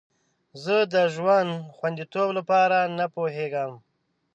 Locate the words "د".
0.93-0.95